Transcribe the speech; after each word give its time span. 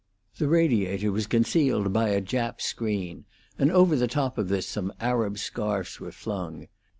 The 0.39 0.47
radiator 0.47 1.11
was 1.11 1.27
concealed 1.27 1.93
by 1.93 2.09
a 2.09 2.23
Jap 2.23 2.59
screen, 2.59 3.25
and 3.59 3.71
over 3.71 3.95
the 3.95 4.07
top 4.07 4.39
of 4.39 4.47
this 4.49 4.65
some 4.67 4.91
Arab 4.99 5.37
scarfs 5.37 5.99
were 5.99 6.11
flung. 6.11 6.67